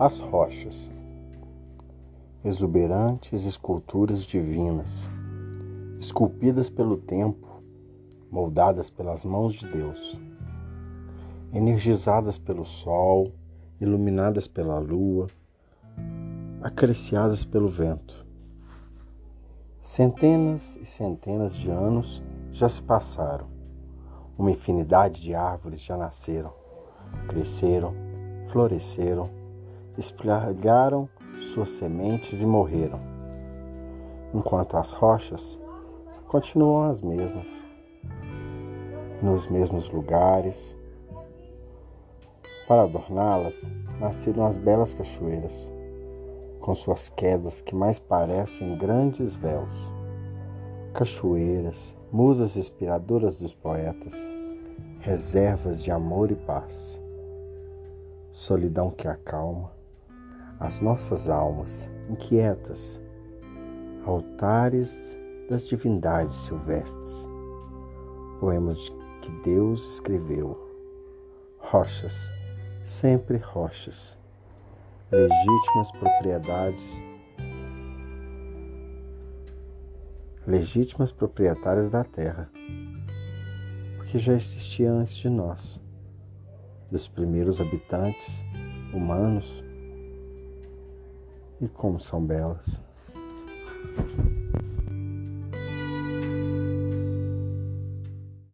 As 0.00 0.18
rochas, 0.18 0.90
exuberantes 2.42 3.44
esculturas 3.44 4.22
divinas, 4.24 5.10
esculpidas 6.00 6.70
pelo 6.70 6.96
tempo, 6.96 7.62
moldadas 8.32 8.88
pelas 8.88 9.26
mãos 9.26 9.52
de 9.52 9.70
Deus, 9.70 10.18
energizadas 11.52 12.38
pelo 12.38 12.64
sol, 12.64 13.30
iluminadas 13.78 14.48
pela 14.48 14.78
lua, 14.78 15.26
acariciadas 16.62 17.44
pelo 17.44 17.68
vento. 17.68 18.24
Centenas 19.82 20.76
e 20.76 20.86
centenas 20.86 21.54
de 21.54 21.68
anos 21.68 22.22
já 22.52 22.70
se 22.70 22.80
passaram. 22.80 23.48
Uma 24.38 24.50
infinidade 24.50 25.20
de 25.20 25.34
árvores 25.34 25.82
já 25.82 25.94
nasceram, 25.94 26.54
cresceram, 27.28 27.92
floresceram, 28.50 29.39
espalharam 30.00 31.06
suas 31.52 31.68
sementes 31.70 32.40
e 32.40 32.46
morreram. 32.46 32.98
Enquanto 34.32 34.76
as 34.76 34.92
rochas 34.92 35.58
continuam 36.26 36.90
as 36.90 37.02
mesmas, 37.02 37.48
nos 39.22 39.46
mesmos 39.48 39.90
lugares. 39.90 40.76
Para 42.66 42.82
adorná-las, 42.82 43.54
nasceram 43.98 44.46
as 44.46 44.56
belas 44.56 44.94
cachoeiras 44.94 45.70
com 46.60 46.74
suas 46.74 47.08
quedas 47.08 47.60
que 47.60 47.74
mais 47.74 47.98
parecem 47.98 48.78
grandes 48.78 49.34
véus. 49.34 49.92
Cachoeiras, 50.94 51.96
musas 52.12 52.56
inspiradoras 52.56 53.38
dos 53.38 53.54
poetas, 53.54 54.14
reservas 55.00 55.82
de 55.82 55.90
amor 55.90 56.30
e 56.30 56.36
paz. 56.36 56.98
Solidão 58.30 58.90
que 58.90 59.08
acalma 59.08 59.79
as 60.60 60.80
nossas 60.80 61.28
almas 61.28 61.90
inquietas, 62.10 63.00
altares 64.04 65.18
das 65.48 65.66
divindades 65.66 66.34
silvestres, 66.44 67.26
poemas 68.38 68.76
que 69.22 69.30
Deus 69.42 69.94
escreveu, 69.94 70.56
rochas, 71.58 72.14
sempre 72.84 73.38
rochas. 73.38 74.18
Legítimas 75.12 75.90
propriedades, 75.98 77.02
legítimas 80.46 81.10
proprietárias 81.10 81.90
da 81.90 82.04
terra, 82.04 82.48
porque 83.96 84.20
já 84.20 84.34
existia 84.34 84.92
antes 84.92 85.16
de 85.16 85.28
nós, 85.28 85.80
dos 86.92 87.08
primeiros 87.08 87.60
habitantes 87.60 88.44
humanos, 88.94 89.64
e 91.60 91.68
como 91.68 92.00
são 92.00 92.24
belas. 92.24 92.80